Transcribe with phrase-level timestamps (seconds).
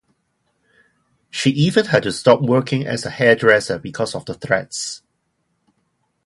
[1.29, 5.03] She even had to stop working as a hairdresser because of the threats.